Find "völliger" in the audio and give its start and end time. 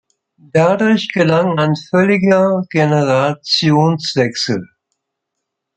1.75-2.63